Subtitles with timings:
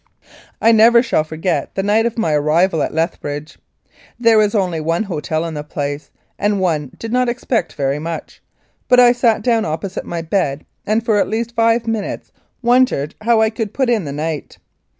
[0.59, 3.59] I never shall forget the night of my arrival at Leth bridge.
[4.19, 8.41] There was only one hotel in the place, and one did not expect very much,
[8.87, 12.31] but I sat down opposite my bed and for at least five minutes
[12.63, 14.57] wondered how I could put in the night.